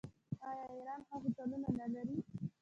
آیا 0.49 0.65
ایران 0.75 0.99
ښه 1.07 1.15
هوټلونه 1.23 1.67
نلري؟ 1.79 2.17